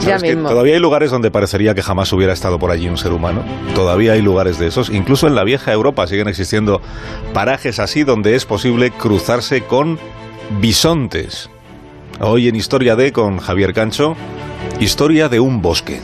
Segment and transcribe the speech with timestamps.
[0.00, 0.48] Ya mismo.
[0.48, 3.42] Todavía hay lugares donde parecería que jamás hubiera estado por allí un ser humano.
[3.74, 4.90] Todavía hay lugares de esos.
[4.90, 6.80] Incluso en la vieja Europa siguen existiendo
[7.32, 9.98] parajes así donde es posible cruzarse con
[10.60, 11.50] bisontes.
[12.20, 14.16] Hoy en Historia de con Javier Cancho,
[14.80, 16.00] historia de un bosque.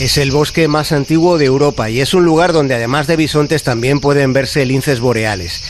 [0.00, 3.62] Es el bosque más antiguo de Europa y es un lugar donde además de bisontes
[3.62, 5.62] también pueden verse linces boreales.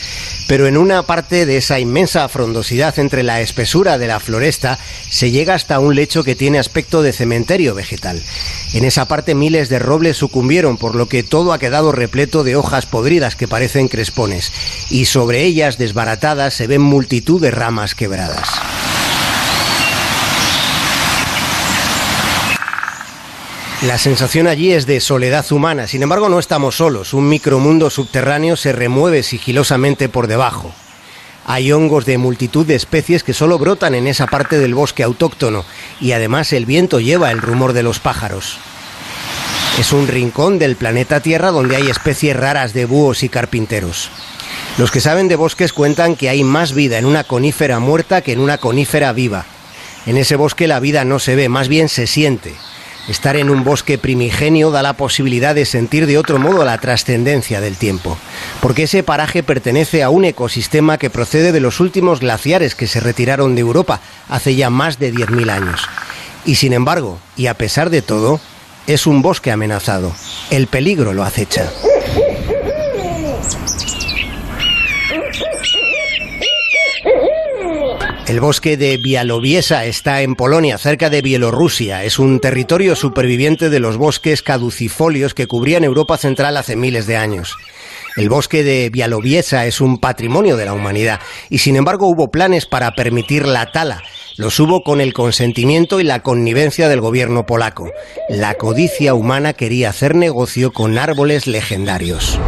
[0.51, 4.77] Pero en una parte de esa inmensa frondosidad entre la espesura de la floresta
[5.09, 8.21] se llega hasta un lecho que tiene aspecto de cementerio vegetal.
[8.73, 12.57] En esa parte miles de robles sucumbieron, por lo que todo ha quedado repleto de
[12.57, 14.51] hojas podridas que parecen crespones,
[14.89, 18.49] y sobre ellas desbaratadas se ven multitud de ramas quebradas.
[23.81, 28.55] La sensación allí es de soledad humana, sin embargo no estamos solos, un micromundo subterráneo
[28.55, 30.71] se remueve sigilosamente por debajo.
[31.47, 35.65] Hay hongos de multitud de especies que solo brotan en esa parte del bosque autóctono
[35.99, 38.59] y además el viento lleva el rumor de los pájaros.
[39.79, 44.11] Es un rincón del planeta Tierra donde hay especies raras de búhos y carpinteros.
[44.77, 48.33] Los que saben de bosques cuentan que hay más vida en una conífera muerta que
[48.33, 49.45] en una conífera viva.
[50.05, 52.53] En ese bosque la vida no se ve, más bien se siente.
[53.07, 57.59] Estar en un bosque primigenio da la posibilidad de sentir de otro modo la trascendencia
[57.59, 58.17] del tiempo,
[58.61, 62.99] porque ese paraje pertenece a un ecosistema que procede de los últimos glaciares que se
[62.99, 65.81] retiraron de Europa hace ya más de 10.000 años.
[66.45, 68.39] Y sin embargo, y a pesar de todo,
[68.87, 70.13] es un bosque amenazado.
[70.49, 71.71] El peligro lo acecha.
[78.31, 82.05] El bosque de Bialobiesa está en Polonia, cerca de Bielorrusia.
[82.05, 87.17] Es un territorio superviviente de los bosques caducifolios que cubrían Europa Central hace miles de
[87.17, 87.57] años.
[88.15, 91.19] El bosque de Bialobiesa es un patrimonio de la humanidad
[91.49, 94.01] y sin embargo hubo planes para permitir la tala.
[94.37, 97.91] Los hubo con el consentimiento y la connivencia del gobierno polaco.
[98.29, 102.39] La codicia humana quería hacer negocio con árboles legendarios.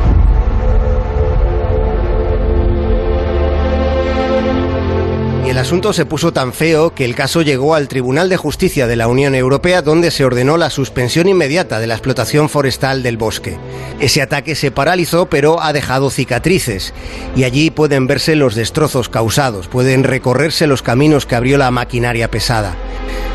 [5.53, 8.95] El asunto se puso tan feo que el caso llegó al Tribunal de Justicia de
[8.95, 13.59] la Unión Europea donde se ordenó la suspensión inmediata de la explotación forestal del bosque.
[13.99, 16.95] Ese ataque se paralizó pero ha dejado cicatrices
[17.35, 22.31] y allí pueden verse los destrozos causados, pueden recorrerse los caminos que abrió la maquinaria
[22.31, 22.75] pesada.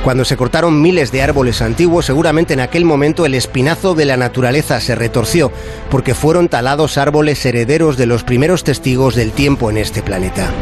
[0.02, 4.16] Cuando se cortaron miles de árboles antiguos, seguramente en aquel momento el espinazo de la
[4.16, 5.52] naturaleza se retorció,
[5.88, 10.52] porque fueron talados árboles herederos de los primeros testigos del tiempo en este planeta.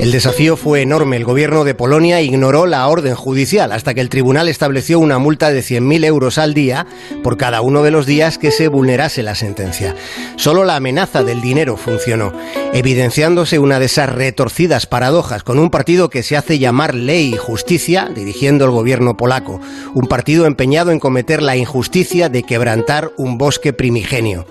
[0.00, 1.18] El desafío fue enorme.
[1.18, 5.52] El gobierno de Polonia ignoró la orden judicial hasta que el tribunal estableció una multa
[5.52, 6.86] de 100.000 euros al día
[7.22, 9.94] por cada uno de los días que se vulnerase la sentencia.
[10.36, 12.32] Solo la amenaza del dinero funcionó,
[12.72, 17.36] evidenciándose una de esas retorcidas paradojas con un partido que se hace llamar Ley y
[17.36, 19.60] Justicia dirigiendo el gobierno polaco,
[19.92, 24.46] un partido empeñado en cometer la injusticia de quebrantar un bosque primigenio.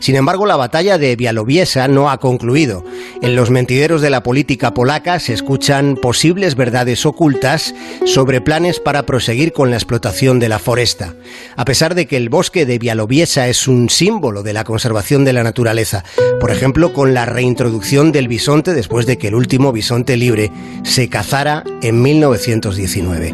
[0.00, 2.84] Sin embargo, la batalla de Bialobiesa no ha concluido.
[3.20, 9.52] En los mentideros de la política se escuchan posibles verdades ocultas sobre planes para proseguir
[9.52, 11.14] con la explotación de la foresta.
[11.54, 15.32] A pesar de que el bosque de Bialobiesa es un símbolo de la conservación de
[15.32, 16.02] la naturaleza,
[16.40, 20.50] por ejemplo, con la reintroducción del bisonte después de que el último bisonte libre
[20.82, 23.32] se cazara en 1919.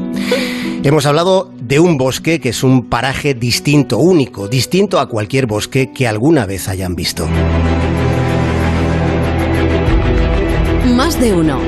[0.82, 5.90] Hemos hablado de un bosque que es un paraje distinto, único, distinto a cualquier bosque
[5.90, 7.26] que alguna vez hayan visto.
[10.96, 11.60] Más de uno.